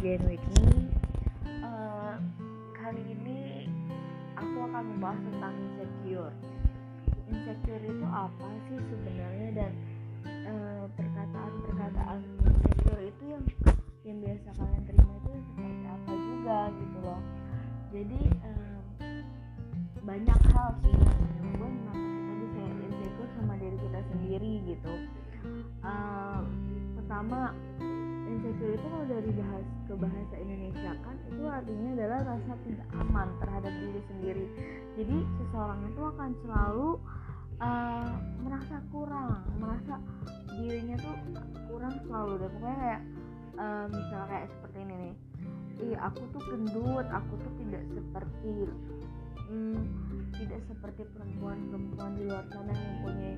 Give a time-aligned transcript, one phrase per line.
[0.00, 0.88] with me.
[1.60, 2.16] Uh,
[2.72, 3.68] kali ini
[4.32, 6.32] aku akan membahas tentang insecure.
[7.28, 9.72] Insecure itu apa sih sebenarnya dan
[30.00, 34.46] bahasa Indonesia kan itu artinya adalah rasa tidak aman terhadap diri sendiri.
[34.96, 36.88] Jadi seseorang itu akan selalu
[37.60, 39.94] uh, merasa kurang merasa
[40.56, 41.16] dirinya tuh
[41.68, 42.32] kurang selalu.
[42.40, 43.02] Deh pokoknya kayak
[43.60, 45.14] uh, misal kayak seperti ini nih.
[45.80, 48.52] Ih aku tuh gendut aku tuh tidak seperti
[49.48, 49.80] hmm,
[50.40, 53.34] tidak seperti perempuan-perempuan di luar sana yang mempunyai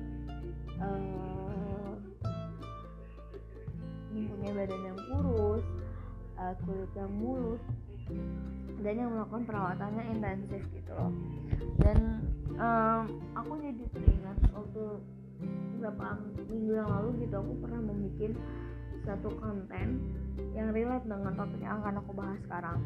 [0.79, 1.93] uh,
[4.13, 5.63] mempunyai badan yang kurus
[6.37, 7.63] uh, kulit yang mulus
[8.83, 11.11] dan yang melakukan perawatannya intensif gitu loh.
[11.79, 11.97] Dan
[12.59, 13.03] um,
[13.37, 14.83] aku jadi teringat waktu
[15.43, 16.07] beberapa
[16.47, 18.33] minggu yang lalu gitu aku pernah membuat
[19.03, 19.87] satu konten
[20.55, 22.79] yang relate dengan topik yang akan aku bahas sekarang.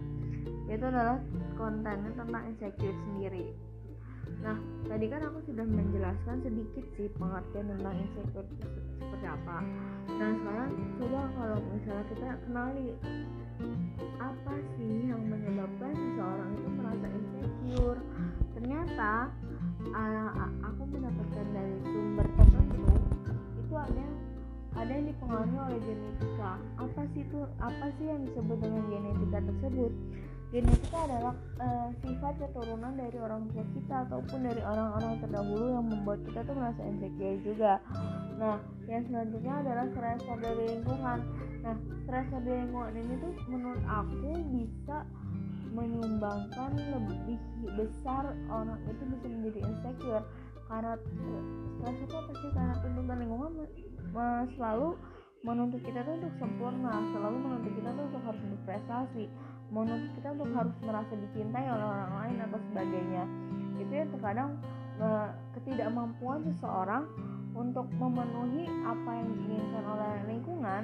[0.67, 1.21] Itu adalah
[1.55, 3.53] kontennya tentang insecure sendiri
[4.43, 8.47] nah tadi kan aku sudah menjelaskan sedikit sih pengertian tentang insecure
[8.97, 9.57] seperti apa.
[10.17, 12.87] Nah sekarang coba kalau misalnya kita kenali
[14.17, 17.99] apa sih yang menyebabkan seseorang itu merasa insecure?
[18.57, 19.13] Ternyata
[19.93, 22.85] uh, aku mendapatkan dari sumber tertentu
[23.57, 24.07] itu ada
[24.77, 26.51] ada yang dipengaruhi oleh genetika.
[26.77, 29.91] Apa sih itu apa sih yang disebut dengan genetika tersebut
[30.47, 36.19] genetika adalah uh, sifat keturunan dari orang tua kita ataupun dari orang-orang terdahulu yang membuat
[36.23, 37.73] kita tuh merasa insecure juga.
[38.39, 38.55] Nah
[38.87, 41.19] yang selanjutnya adalah stressor dari lingkungan.
[41.67, 41.75] Nah
[42.07, 44.97] stressor dari lingkungan ini tuh menurut aku bisa
[45.75, 47.37] menyumbangkan lebih
[47.75, 50.23] besar orang itu bisa menjadi insecure.
[50.71, 50.95] Karena
[51.79, 52.49] stres itu apa sih?
[52.55, 53.51] Karena tuntutan lingkungan
[54.55, 54.95] selalu
[55.45, 59.25] menuntut kita tuh untuk sempurna selalu menuntut kita tuh untuk harus berprestasi
[59.67, 63.23] menuntut kita untuk harus merasa dicintai oleh orang lain atau sebagainya
[63.77, 64.49] itu yang terkadang
[65.53, 67.05] ketidakmampuan seseorang
[67.53, 70.83] untuk memenuhi apa yang diinginkan oleh lingkungan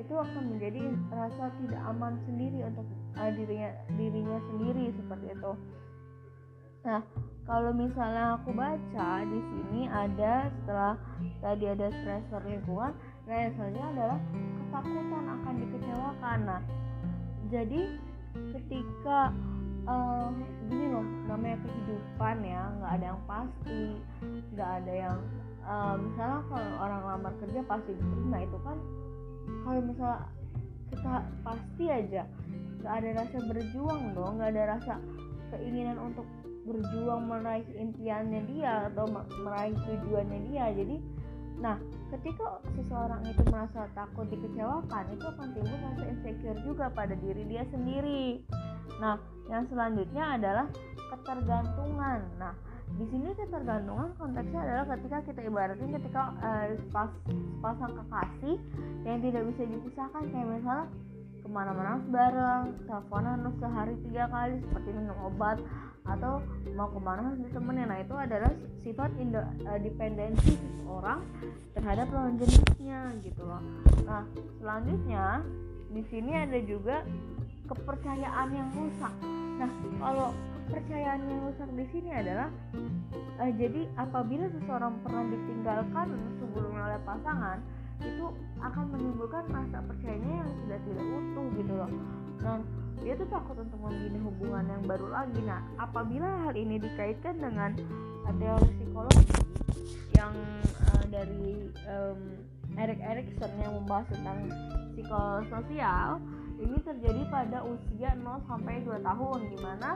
[0.00, 0.82] itu akan menjadi
[1.12, 2.86] rasa tidak aman sendiri untuk
[3.18, 5.52] uh, dirinya dirinya sendiri seperti itu.
[6.82, 7.00] Nah,
[7.44, 10.94] kalau misalnya aku baca di sini ada setelah
[11.44, 12.96] tadi ada stressor lingkungan,
[13.28, 14.18] nah yang adalah
[14.58, 16.38] ketakutan akan dikecewakan.
[16.48, 16.60] Nah,
[17.52, 17.80] jadi
[18.32, 19.30] ketika
[19.84, 20.28] uh,
[20.68, 23.82] gini loh, namanya kehidupan ya, nggak ada yang pasti,
[24.52, 25.18] nggak ada yang
[25.66, 28.78] uh, misalnya kalau orang lamar kerja pasti diterima itu kan
[29.66, 30.20] kalau misalnya
[30.92, 32.22] kita pasti aja
[32.82, 34.94] nggak ada rasa berjuang dong nggak ada rasa
[35.54, 36.26] keinginan untuk
[36.62, 39.06] berjuang meraih impiannya dia atau
[39.42, 40.96] meraih tujuannya dia jadi
[41.60, 41.76] nah
[42.12, 47.64] ketika seseorang itu merasa takut dikecewakan itu akan timbul rasa insecure juga pada diri dia
[47.72, 48.44] sendiri.
[49.00, 49.16] Nah
[49.48, 50.66] yang selanjutnya adalah
[51.12, 52.20] ketergantungan.
[52.36, 52.54] Nah
[52.92, 57.08] di sini ketergantungan konteksnya adalah ketika kita ibaratin ketika uh, pas
[57.64, 58.56] pasang kekasih
[59.08, 60.86] yang tidak bisa dipisahkan kayak misalnya
[61.42, 65.58] ke mana-mana bareng teleponan sehari tiga kali seperti minum obat
[66.02, 66.42] atau
[66.74, 67.86] mau ke mana harus ditemenin.
[67.86, 68.52] Nah itu adalah
[68.82, 71.20] sifat indo, uh, dependensi seseorang
[71.78, 73.62] terhadap lawan jenisnya gitu loh.
[74.02, 74.26] Nah
[74.58, 75.46] selanjutnya
[75.92, 77.06] di sini ada juga
[77.70, 79.14] kepercayaan yang rusak.
[79.62, 79.70] Nah
[80.02, 80.28] kalau
[80.66, 82.48] kepercayaan yang rusak di sini adalah
[83.38, 86.06] uh, jadi apabila seseorang pernah ditinggalkan
[86.42, 87.58] sebelumnya oleh pasangan
[88.02, 88.26] itu
[88.58, 91.90] akan menimbulkan rasa percayanya yang sudah tidak utuh gitu loh.
[92.42, 92.58] Dan
[93.02, 95.40] dia tuh takut untuk membina hubungan yang baru lagi.
[95.42, 97.74] Nah apabila hal ini dikaitkan dengan
[98.38, 99.26] teori psikologi
[100.14, 100.34] yang
[100.88, 102.20] uh, dari um,
[102.78, 104.48] Erik Erikson yang membahas tentang
[104.94, 106.22] psikososial
[106.62, 109.90] ini terjadi pada usia 0 sampai 2 tahun di mana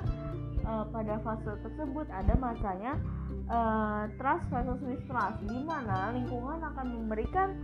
[0.67, 2.99] uh, pada fase tersebut ada masanya
[3.47, 7.55] uh, trust versus mistrust di mana lingkungan akan memberikan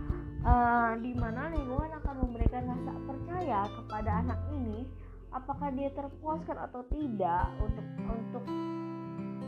[0.47, 4.87] uh, di mana lingkungan akan memberikan rasa percaya kepada anak ini
[5.33, 8.45] apakah dia terpuaskan atau tidak untuk untuk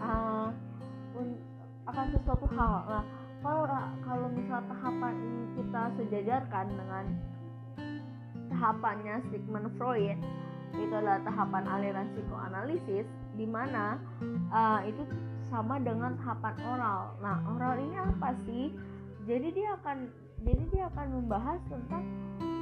[0.01, 0.49] uh,
[1.15, 1.27] un,
[1.85, 3.05] akan sesuatu hal nah
[3.45, 3.69] kalau
[4.01, 7.05] kalau misal tahapan ini kita sejajarkan dengan
[8.49, 10.17] tahapannya Sigmund Freud
[10.75, 13.05] itu adalah tahapan aliran psikoanalisis
[13.37, 14.01] di mana
[14.51, 15.03] uh, itu
[15.47, 17.01] sama dengan tahapan oral.
[17.21, 18.73] Nah, oral ini apa sih?
[19.29, 20.09] Jadi dia akan
[20.43, 22.03] jadi dia akan membahas tentang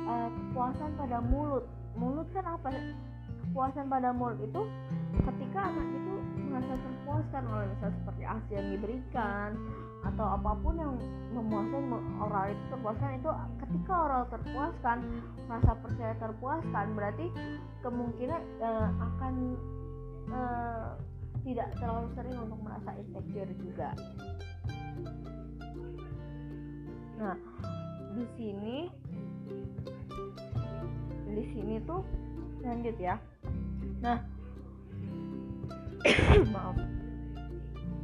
[0.07, 1.65] uh, kepuasan pada mulut.
[1.93, 2.73] mulut kan apa
[3.53, 4.65] kepuasan pada mulut itu
[5.13, 6.13] ketika anak itu
[6.49, 9.49] merasa terpuaskan oleh misalnya seperti asi yang diberikan
[10.09, 10.97] atau apa pun yang
[11.37, 11.85] memuaskan
[12.17, 13.29] oral itu terpuaskan itu
[13.61, 14.97] ketika oral terpuaskan
[15.45, 17.25] rasa percaya terpuaskan berarti
[17.85, 19.33] kemungkinan uh, akan
[20.33, 20.97] uh,
[21.45, 23.89] tidak terlalu sering untuk merasa insecure juga.
[27.21, 27.37] Nah
[28.17, 28.77] di sini
[31.37, 32.01] di sini tuh
[32.65, 33.21] lanjut ya
[34.03, 34.19] nah.
[36.53, 36.75] Maaf.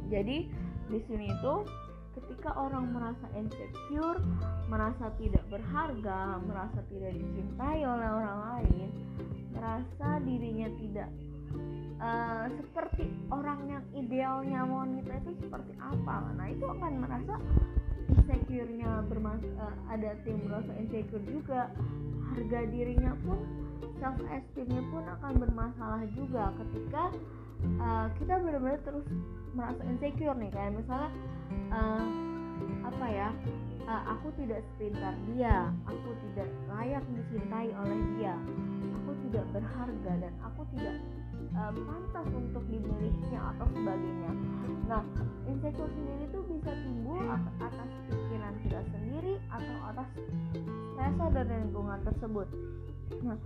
[0.08, 0.48] Jadi
[0.90, 1.54] di sini itu
[2.18, 4.18] ketika orang merasa insecure
[4.66, 8.88] merasa tidak berharga merasa tidak dicintai oleh orang lain
[9.54, 11.10] merasa dirinya tidak
[12.02, 16.32] uh, seperti orang yang idealnya wanita itu seperti apa.
[16.34, 17.34] Nah itu akan merasa
[18.10, 21.70] insecure-nya bermas uh, ada tim merasa insecure juga.
[22.30, 23.38] Harga dirinya pun
[24.00, 27.02] self esteemnya pun akan bermasalah juga ketika
[27.80, 29.06] uh, kita benar-benar terus
[29.52, 31.10] merasa insecure nih kayak misalnya
[31.72, 32.04] uh,
[32.84, 33.28] apa ya
[33.88, 38.34] uh, aku tidak sepintar dia aku tidak layak dicintai oleh dia
[39.00, 40.96] aku tidak berharga dan aku tidak
[41.56, 44.32] uh, pantas untuk dimilikinya atau sebagainya.
[44.86, 45.02] Nah
[45.46, 47.20] insecure sendiri itu bisa timbul
[47.58, 50.08] atas pikiran kita sendiri atau atas
[50.94, 52.46] stressor dan lingkungan tersebut
[53.20, 53.38] nah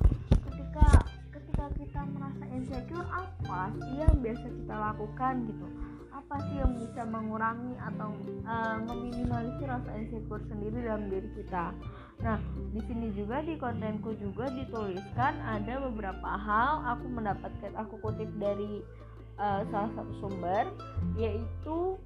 [0.45, 0.87] ketika
[1.33, 5.67] ketika kita merasa insecure apa sih yang biasa kita lakukan gitu?
[6.15, 8.11] Apa sih yang bisa mengurangi atau
[8.47, 11.75] uh, meminimalisir rasa insecure sendiri dalam diri kita?
[12.23, 12.39] Nah
[12.71, 18.83] di sini juga di kontenku juga dituliskan ada beberapa hal aku mendapatkan aku kutip dari
[19.39, 20.65] uh, salah satu sumber
[21.19, 21.99] yaitu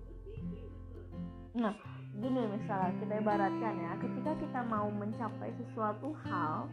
[1.57, 1.75] nah
[2.19, 6.67] gini misalnya kita ibaratkan ya ketika kita mau mencapai sesuatu hal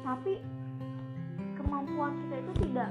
[0.00, 0.40] tapi
[1.60, 2.90] kemampuan kita itu tidak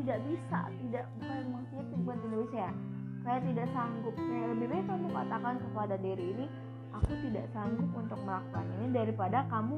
[0.00, 2.72] tidak bisa tidak bukan maksudnya bukan tidak bisa ya
[3.20, 4.16] saya tidak sanggup.
[4.16, 6.46] Ya, lebih baik kamu katakan kepada diri ini
[6.90, 9.76] aku tidak sanggup untuk melakukan ini daripada kamu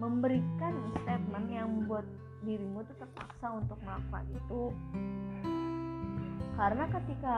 [0.00, 2.08] memberikan statement yang membuat
[2.40, 4.62] dirimu itu terpaksa untuk melakukan itu.
[6.56, 7.34] Karena ketika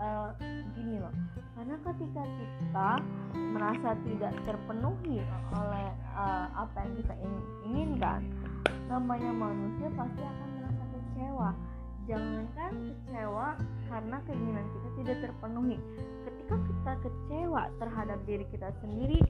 [0.00, 0.30] uh,
[0.76, 1.14] gini loh
[1.54, 2.90] karena ketika kita
[3.54, 5.22] merasa tidak terpenuhi
[5.54, 7.14] oleh uh, apa yang kita
[7.64, 8.20] inginkan
[8.90, 11.50] namanya manusia pasti akan merasa kecewa.
[12.04, 13.48] Jangankan kecewa
[13.88, 15.76] karena keinginan kita tidak terpenuhi.
[16.28, 19.22] Ketika kita kecewa terhadap diri kita sendiri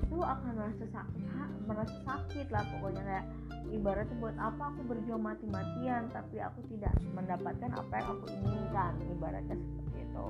[0.00, 1.22] itu akan merasa sakit
[1.64, 3.02] merasa sakit lah pokoknya.
[3.02, 3.26] Kayak
[3.74, 9.56] ibaratnya buat apa aku berjuang mati-matian tapi aku tidak mendapatkan apa yang aku inginkan ibaratnya
[9.58, 10.26] seperti itu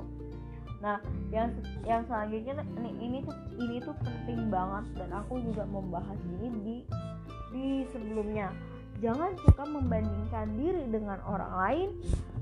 [0.85, 1.01] nah
[1.33, 1.49] yang
[1.89, 6.77] yang selanjutnya ini ini tuh ini tuh penting banget dan aku juga membahas ini di
[7.57, 8.53] di sebelumnya
[9.03, 11.89] Jangan suka membandingkan diri dengan orang lain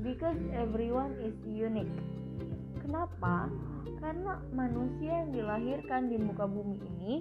[0.05, 1.89] because everyone is unique.
[2.85, 3.49] Kenapa?
[4.03, 7.15] Karena manusia yang dilahirkan di muka bumi ini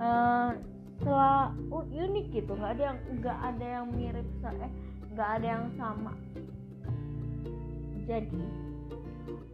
[0.00, 0.56] uh,
[1.04, 4.72] telah uh, unik gitu, nggak ada yang nggak ada yang mirip, eh
[5.12, 6.12] nggak ada yang sama.
[8.08, 8.42] Jadi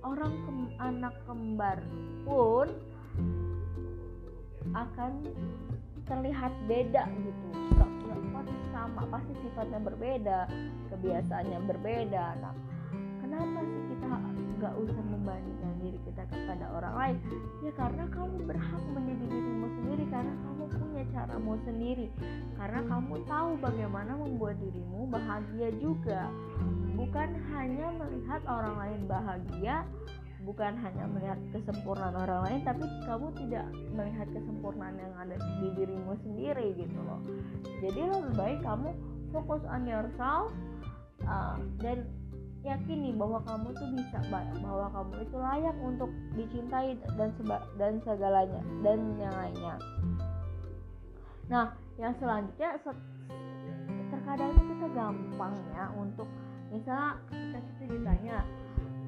[0.04, 0.50] orang ke,
[0.80, 1.78] anak kembar
[2.24, 2.68] pun
[4.74, 5.12] akan
[6.06, 7.46] terlihat beda gitu.
[8.36, 10.38] Pasti sama pasti sifatnya berbeda
[10.92, 12.24] kebiasaannya berbeda.
[12.42, 12.54] Nah
[13.24, 14.06] kenapa sih kita
[14.56, 17.16] nggak usah membandingkan diri kita kepada orang lain?
[17.64, 22.06] Ya karena kamu berhak menjadi dirimu sendiri karena kamu punya caramu sendiri.
[22.56, 26.32] Karena kamu tahu bagaimana membuat dirimu bahagia juga
[26.96, 29.84] bukan hanya melihat orang lain bahagia
[30.46, 36.14] bukan hanya melihat kesempurnaan orang lain tapi kamu tidak melihat kesempurnaan yang ada di dirimu
[36.22, 37.20] sendiri gitu loh.
[37.82, 38.94] Jadi lebih baik kamu
[39.34, 40.54] fokus on yourself
[41.26, 42.06] uh, dan
[42.62, 44.18] yakini bahwa kamu tuh bisa
[44.62, 49.76] bahwa kamu itu layak untuk dicintai dan seba dan segalanya dan yang lainnya.
[51.50, 51.66] Nah
[51.98, 52.78] yang selanjutnya
[54.14, 56.30] terkadang itu kita gampang ya untuk
[56.76, 58.36] misalnya kita, kita ditanya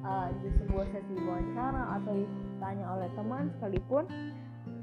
[0.01, 4.03] uh, di sebuah sesi wawancara atau ditanya oleh teman sekalipun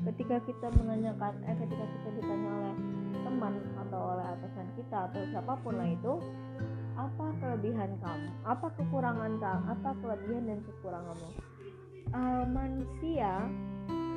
[0.07, 2.75] ketika kita menanyakan eh ketika kita ditanya oleh
[3.27, 3.55] teman
[3.87, 6.15] atau oleh atasan kita atau siapa pun lah itu
[6.97, 8.29] apa kelebihan kamu?
[8.49, 9.63] Apa kekurangan kamu?
[9.69, 11.31] Apa kelebihan dan kekuranganmu?
[12.15, 13.45] Uh, manusia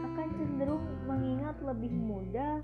[0.06, 2.64] akan cenderung mengingat lebih mudah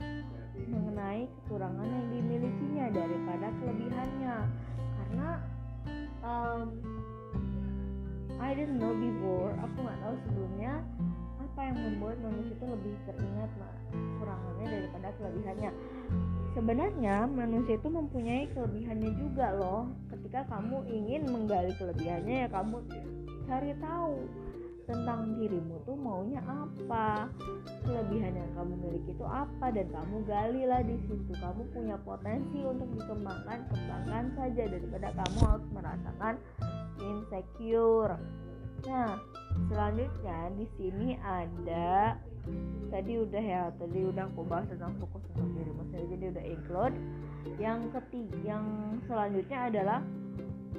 [0.55, 4.35] mengenai kekurangan yang dimilikinya daripada kelebihannya.
[4.95, 5.29] Karena
[6.25, 6.67] um,
[8.41, 10.73] I didn't know before aku nggak tahu sebelumnya
[11.39, 13.51] apa yang membuat manusia itu lebih teringat
[13.93, 15.71] kekurangannya daripada kelebihannya.
[16.51, 19.87] Sebenarnya manusia itu mempunyai kelebihannya juga loh.
[20.11, 22.83] Ketika kamu ingin menggali kelebihannya ya kamu
[23.47, 24.19] cari tahu
[24.85, 27.29] tentang dirimu tuh maunya apa?
[27.85, 29.73] Kelebihan yang kamu miliki itu apa?
[29.73, 31.33] Dan kamu galilah di situ.
[31.37, 36.33] Kamu punya potensi untuk dikembangkan kembangkan saja daripada kamu harus merasakan
[37.01, 38.15] insecure.
[38.85, 39.17] Nah
[39.71, 42.19] selanjutnya di sini ada
[42.93, 46.95] tadi udah ya tadi udah aku bahas tentang fokus untuk dirimu sendiri jadi udah include.
[47.61, 48.65] Yang ketiga yang
[49.05, 49.99] selanjutnya adalah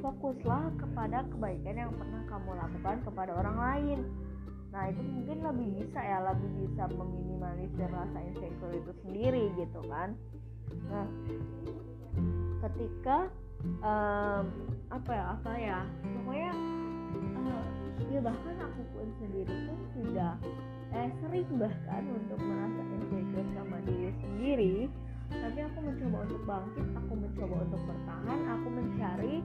[0.01, 4.01] fokuslah kepada kebaikan yang pernah kamu lakukan kepada orang lain.
[4.77, 10.13] Nah itu mungkin lebih bisa ya lebih bisa meminimalisir rasa insecure itu sendiri gitu kan.
[10.93, 11.07] Nah
[12.67, 13.33] ketika
[13.81, 14.45] um,
[14.93, 16.53] apa ya apa ya pokoknya
[17.41, 17.67] uh,
[18.13, 20.35] ya bahkan aku pun sendiri pun sudah
[20.93, 24.77] eh sering bahkan untuk merasa insecure sama diri sendiri.
[25.27, 29.37] Tapi aku mencoba untuk bangkit aku mencoba untuk bertahan aku mencari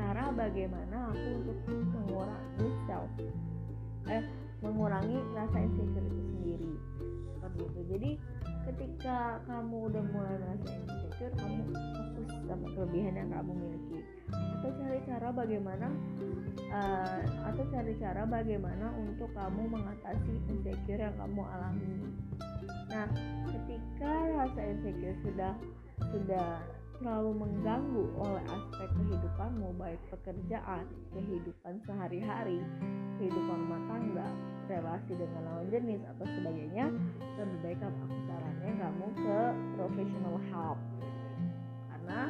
[0.00, 3.12] cara bagaimana aku untuk mengurangi self
[4.08, 4.24] eh
[4.64, 6.72] mengurangi rasa insecure itu sendiri.
[7.36, 7.80] Seperti itu.
[7.88, 8.10] Jadi
[8.68, 14.00] ketika kamu udah mulai merasa insecure kamu fokus sama kelebihan yang kamu miliki.
[14.30, 15.86] Atau cari cara bagaimana
[16.72, 21.92] uh, atau cari cara bagaimana untuk kamu mengatasi insecure yang kamu alami.
[22.92, 23.08] Nah
[23.48, 25.52] ketika rasa insecure sudah
[26.12, 30.84] sudah terlalu mengganggu oleh aspek kehidupanmu baik pekerjaan,
[31.16, 32.60] kehidupan sehari-hari,
[33.16, 34.28] kehidupan rumah tangga,
[34.68, 36.92] relasi dengan lawan jenis atau sebagainya,
[37.40, 39.40] lebih baik aku sarannya kamu ke
[39.80, 40.78] professional help.
[41.88, 42.20] Karena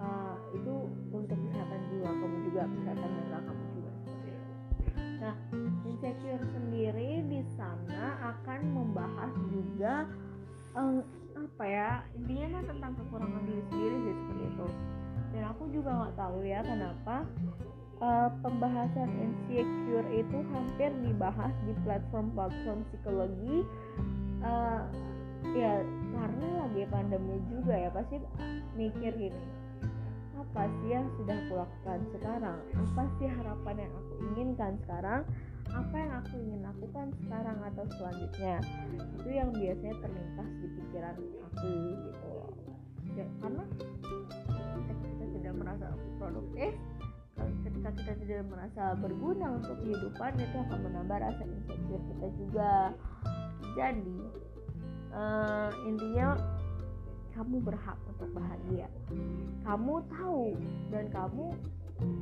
[0.00, 0.74] uh, itu
[1.12, 3.92] untuk kesehatan jiwa kamu juga kesehatan mental kamu juga.
[5.20, 5.34] Nah,
[5.84, 10.08] insecure sendiri di sana akan membahas juga
[10.72, 11.04] um,
[11.40, 14.66] apa ya intinya mah tentang kekurangan diri sendiri sih seperti itu.
[15.30, 17.16] Dan aku juga nggak tahu ya kenapa
[18.02, 23.64] uh, pembahasan insecure itu hampir dibahas di platform-platform psikologi
[24.44, 24.84] uh,
[25.56, 25.80] ya
[26.12, 28.20] karena lagi pandemi juga ya pasti
[28.76, 29.60] mikir gini
[30.40, 32.58] apa sih yang sudah aku lakukan sekarang?
[32.74, 35.22] Apa sih harapan yang aku inginkan sekarang
[35.70, 38.56] apa yang aku ingin lakukan sekarang atau selanjutnya.
[39.18, 41.70] Itu yang biasanya terlintas di pikiran aku
[42.06, 42.52] gitu loh.
[43.14, 45.86] Ya, karena ketika kita tidak merasa
[46.18, 46.72] produktif
[47.64, 52.74] ketika kita tidak merasa berguna untuk kehidupan itu akan menambah rasa insecure kita juga.
[53.72, 54.20] Jadi
[55.14, 56.36] uh, intinya
[57.32, 58.88] kamu berhak untuk bahagia.
[59.64, 60.44] Kamu tahu
[60.92, 61.56] dan kamu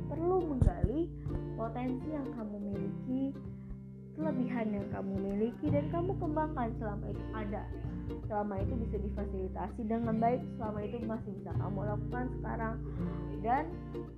[0.07, 1.09] perlu menggali
[1.55, 3.23] potensi yang kamu miliki,
[4.19, 7.63] kelebihan yang kamu miliki dan kamu kembangkan selama itu ada.
[8.25, 12.75] Selama itu bisa difasilitasi dengan baik, selama itu masih bisa kamu lakukan sekarang.
[13.39, 13.63] Dan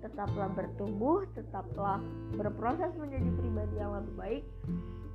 [0.02, 2.02] tetaplah bertumbuh, tetaplah
[2.34, 4.44] berproses menjadi pribadi yang lebih baik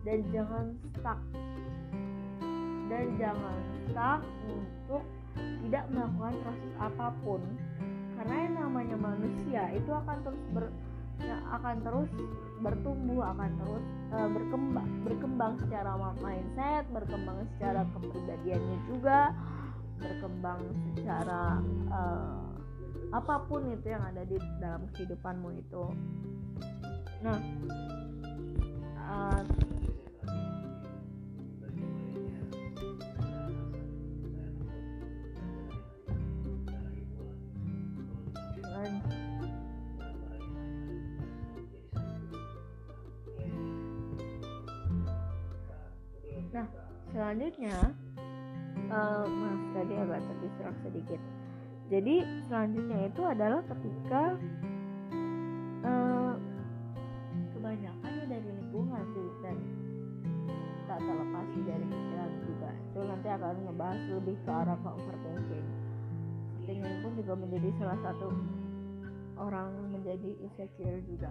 [0.06, 1.20] dan jangan stuck.
[2.86, 3.56] Dan jangan
[3.90, 5.02] stuck untuk
[5.36, 7.40] tidak melakukan proses apa pun
[8.16, 10.64] karena yang namanya manusia itu akan terus ber
[11.20, 12.10] ya, akan terus
[12.64, 19.32] bertumbuh akan terus uh, berkembang berkembang secara mindset berkembang secara kepribadiannya juga
[20.00, 20.60] berkembang
[20.96, 21.60] secara
[21.92, 22.44] uh,
[23.14, 25.84] apa pun itu yang ada di dalam kehidupanmu itu.
[27.22, 27.38] Nah
[29.06, 29.40] uh,
[46.56, 46.66] nah
[47.12, 47.76] selanjutnya
[48.88, 51.20] uh, maaf tadi agak terdistract sedikit.
[51.92, 54.22] Jadi selanjutnya itu adalah ketika
[55.84, 56.34] uh,
[57.52, 59.56] kebanyakan dari lingkungan sih dan
[60.88, 62.70] tak terlepas dari pikiran juga.
[62.72, 65.68] Itu nanti akan ngebahas lebih ke arah overthinking.
[66.56, 68.32] Overthinking pun juga menjadi salah satu
[69.36, 71.30] orang menjadi insecure juga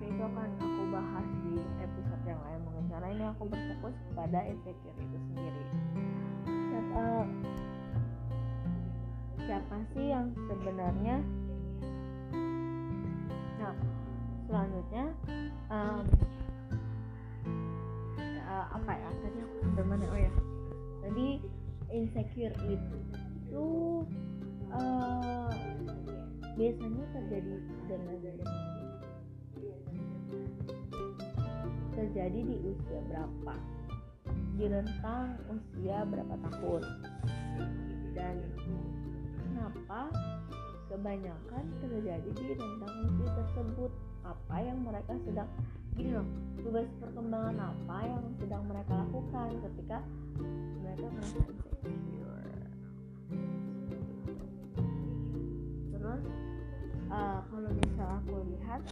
[0.00, 2.60] itu akan aku bahas di episode yang lain.
[2.64, 5.64] Mungkin karena ini aku berfokus pada insecure itu sendiri.
[6.48, 7.04] Siapa
[9.44, 11.16] siapa sih yang sebenarnya?
[13.60, 13.74] Nah
[14.48, 15.04] selanjutnya
[15.68, 16.04] um,
[18.48, 19.10] uh, apa ya?
[19.20, 20.32] Tadi aku mana oh ya.
[21.04, 21.26] Tadi
[21.90, 23.66] insecure itu
[24.70, 25.50] uh,
[26.54, 27.54] biasanya terjadi
[27.88, 28.16] dengan
[32.10, 33.54] terjadi di usia berapa?
[34.58, 36.82] Di rentang usia berapa tahun?
[38.18, 38.34] Dan
[39.38, 40.10] kenapa
[40.90, 43.94] kebanyakan terjadi di rentang usia tersebut?
[44.26, 45.46] Apa yang mereka sedang
[45.94, 46.26] gini loh
[46.66, 49.98] tugas perkembangan apa yang sedang mereka lakukan ketika
[50.82, 52.58] mereka merasa insecure?
[55.94, 56.22] Terus
[57.06, 58.82] uh, kalau misal aku lihat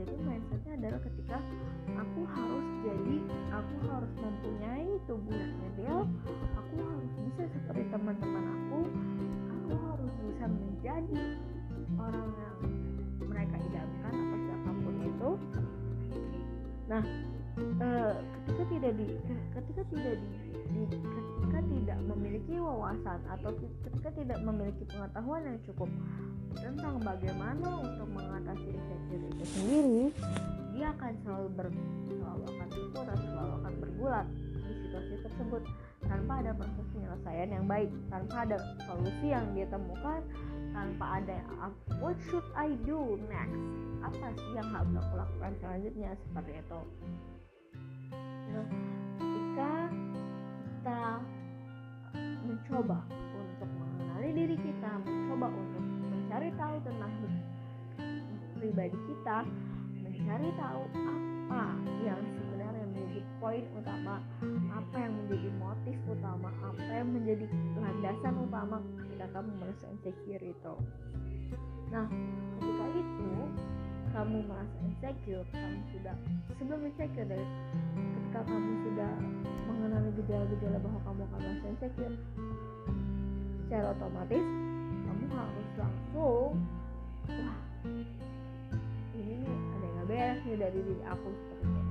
[0.00, 1.36] itu mindsetnya adalah ketika
[1.92, 3.16] aku harus jadi
[3.52, 6.02] aku harus mempunyai tubuh yang ideal
[6.72, 8.80] aku harus bisa seperti teman-teman aku.
[9.52, 11.24] Aku harus bisa menjadi
[12.00, 12.58] orang yang
[13.28, 15.30] mereka idamkan atau siapa pun itu.
[16.88, 17.02] Nah
[17.60, 19.08] eh, ketika tidak di
[19.52, 20.51] ketika tidak di,
[22.72, 23.50] wawasan atau
[23.84, 25.90] ketika tidak memiliki pengetahuan yang cukup
[26.56, 30.02] tentang bagaimana untuk mengatasi insecure itu sendiri
[30.72, 31.68] dia akan selalu ber
[32.08, 35.62] selalu akan terpuruk selalu akan bergulat di situasi tersebut
[36.08, 38.56] tanpa ada proses penyelesaian yang baik tanpa ada
[38.88, 40.20] solusi yang dia temukan
[40.72, 41.38] tanpa ada
[42.00, 43.60] what should I do next?
[44.02, 46.10] Apa sih yang harus aku lakukan selanjutnya?
[46.26, 46.80] Seperti itu.
[48.52, 48.66] Nah
[49.20, 49.72] ketika
[50.66, 51.02] kita
[52.42, 52.98] mencoba
[53.38, 57.12] untuk mengenali diri kita mencoba untuk mencari tahu tentang
[58.62, 59.38] pribadi kita
[60.06, 60.82] mencari tahu
[61.50, 61.64] apa
[62.06, 64.22] yang sebenarnya menjadi poin utama
[64.70, 70.74] apa yang menjadi motif utama apa yang menjadi landasan utama ketika kamu merasa insecure itu.
[71.90, 72.06] Nah
[72.62, 73.32] ketika itu
[74.14, 76.16] kamu merasa insecure kamu sudah
[76.54, 77.46] sebelum insecure dari
[78.32, 79.12] ketika kamu sudah
[79.68, 82.16] mengenali gejala-gejala bahwa kamu akan merasa insecure
[83.60, 84.44] secara otomatis
[85.04, 86.52] kamu harus langsung
[87.28, 87.60] wah
[89.20, 91.82] ini nih ada yang gak beres nih dari diri aku seperti itu.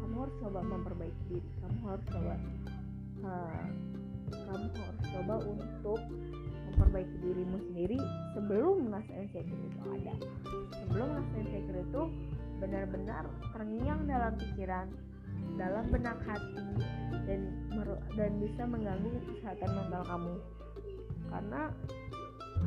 [0.00, 1.48] Kamu harus coba memperbaiki diri.
[1.60, 2.34] Kamu harus coba
[3.28, 3.66] uh,
[4.32, 6.00] kamu harus coba untuk
[6.72, 8.00] memperbaiki dirimu sendiri
[8.32, 10.14] sebelum rasa insecure itu ada.
[10.80, 12.02] Sebelum rasa insecure itu
[12.56, 14.88] benar-benar terngiang dalam pikiran
[15.54, 16.60] dalam benak hati
[17.24, 17.40] dan
[18.14, 20.34] dan bisa mengganggu kesehatan mental kamu.
[21.30, 21.62] Karena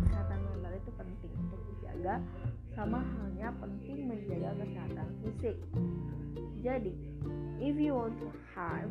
[0.03, 2.15] kesehatan mental itu penting untuk dijaga
[2.75, 5.55] sama halnya penting menjaga kesehatan fisik.
[6.61, 6.93] Jadi
[7.61, 8.89] if you want to have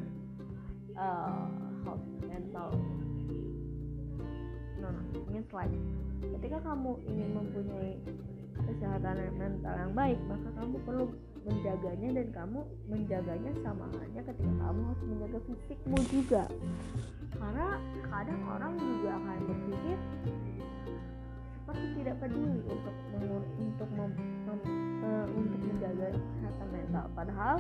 [0.99, 1.47] uh,
[1.85, 2.75] health mental
[4.81, 5.73] no no means like
[6.21, 7.95] ketika kamu ingin mempunyai
[8.57, 11.07] kesehatan mental yang baik maka kamu perlu
[11.47, 16.45] menjaganya dan kamu menjaganya sama halnya ketika kamu harus menjaga fisikmu juga.
[17.39, 17.67] Karena
[18.11, 19.99] kadang orang juga akan berpikir
[21.55, 22.97] seperti tidak peduli untuk
[23.63, 24.13] untuk mem,
[24.47, 24.61] mem,
[25.07, 27.07] uh, untuk menjaga kesehatan mental.
[27.15, 27.57] Padahal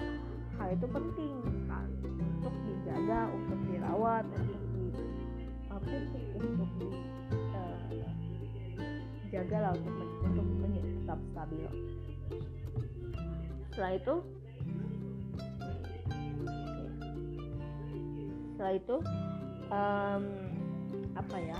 [0.58, 4.84] hal itu penting sekali untuk dijaga untuk dirawat untuk di
[5.70, 5.94] apa
[6.34, 6.88] untuk di
[7.54, 8.10] uh,
[9.30, 10.46] jaga lah untuk untuk
[11.06, 11.70] tetap stabil
[13.76, 14.14] setelah itu?
[18.56, 18.96] Setelah itu
[19.68, 20.24] um,
[21.12, 21.58] apa ya?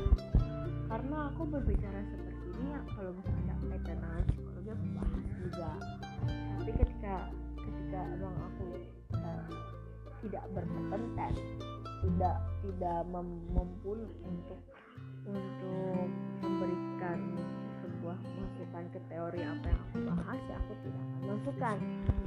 [0.89, 5.71] Karena aku berbicara seperti ini ya kalau misalnya dengan psikologi aku bahas juga.
[6.57, 7.15] Tapi ketika
[7.61, 8.65] ketika emang aku
[9.13, 9.49] uh,
[10.25, 11.33] tidak berkompeten
[12.01, 14.61] tidak tidak mem mumpuni untuk
[15.29, 16.09] untuk
[16.41, 17.19] memberikan
[18.07, 21.77] sebuah masukan ke teori apa yang aku bahas ya aku tidak akan masukkan.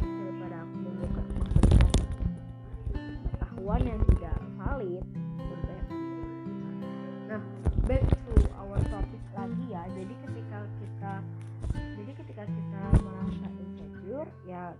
[0.03, 1.91] Daripada aku membuka memberikan
[2.91, 5.05] pengetahuan yang tidak valid
[7.31, 7.41] nah
[7.87, 9.87] back to our topic lagi ya.
[9.95, 11.13] Jadi ketika kita
[11.71, 14.75] jadi ketika kita merasa insecure ya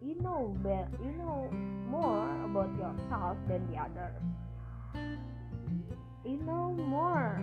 [0.00, 1.52] you know better you know
[1.92, 4.24] more about yourself than the others
[6.24, 7.36] you know more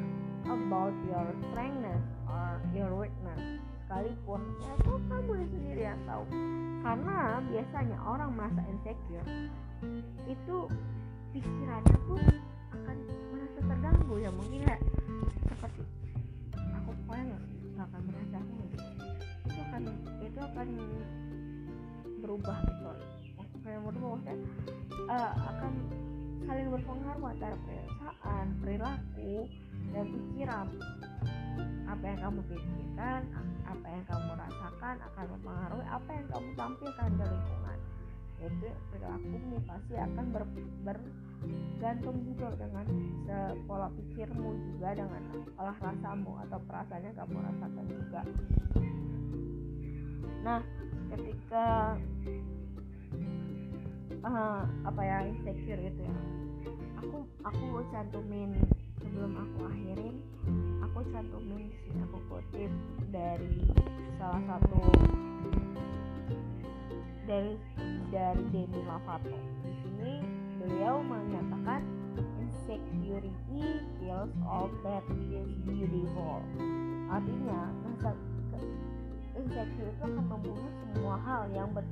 [0.50, 1.86] about your strength
[2.26, 3.62] or your weakness.
[3.86, 6.24] Sekalipun ya itu kamu sendiri yang tahu?
[6.82, 9.28] Karena biasanya orang merasa insecure
[10.26, 10.58] itu
[11.30, 12.22] pikirannya pun
[12.74, 12.98] akan
[13.30, 14.78] merasa terganggu ya mungkin ya.
[15.46, 15.82] Seperti
[16.58, 17.38] aku pokoknya
[17.78, 18.56] nggak akan merasa aku
[19.46, 19.82] itu akan
[20.26, 20.68] itu akan
[22.26, 22.92] berubah gitu.
[23.62, 24.36] Berubah maksudnya
[25.06, 25.74] uh, akan
[26.46, 29.50] saling berpengaruh antara perasaan perilaku
[29.94, 30.68] dan pikiran.
[31.86, 33.22] Apa yang kamu pikirkan
[33.72, 37.80] apa yang kamu rasakan akan mempengaruhi apa yang kamu tampilkan ke lingkungan.
[38.42, 40.44] Itu perilakumu pasti akan ber,
[40.84, 42.86] bergantung juga dengan
[43.70, 45.22] pola pikirmu juga dengan
[45.62, 48.22] olah rasamu atau perasaannya kamu rasakan juga.
[50.42, 50.60] Nah
[51.12, 51.68] ketika
[54.26, 56.18] uh, apa ya insecure gitu ya.
[57.02, 58.54] Aku aku cantumin
[59.02, 60.22] sebelum aku akhirin
[60.86, 62.72] aku cantumin di sini aku kutip
[63.10, 63.66] dari
[64.22, 64.82] salah satu
[67.26, 67.58] dari
[68.14, 69.34] dari Demi Lovato.
[69.66, 70.14] Di sini
[70.62, 71.82] beliau menyatakan
[72.44, 76.44] insecurity kills all that is beautiful.
[77.10, 77.72] Artinya
[79.34, 81.88] insecure itu akan membunuh semua hal yang ber,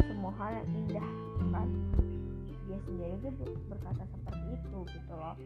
[0.00, 1.08] semua hal yang indah
[1.52, 1.68] kan?
[2.68, 5.36] Dia sendiri tuh berkata seperti itu gitu loh.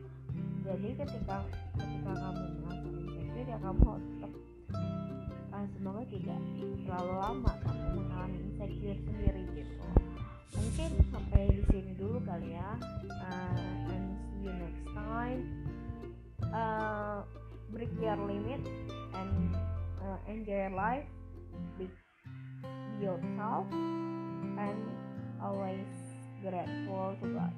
[0.62, 1.37] Jadi ketika
[1.78, 4.32] ketika kamu merasa insecure ya kamu harus tetap
[5.54, 6.40] uh, semoga tidak
[6.87, 9.87] terlalu lama kamu mengalami insecure sendiri gitu.
[10.56, 12.70] Mungkin sampai di sini dulu kali ya.
[13.11, 15.40] Uh, and see you next time.
[16.54, 17.26] Uh,
[17.74, 18.62] break your limit
[19.18, 19.52] and
[20.00, 21.06] uh, enjoy your life.
[21.80, 21.88] Be
[23.00, 23.68] yourself
[24.59, 24.85] and
[25.42, 25.87] always
[26.42, 27.53] grateful to God.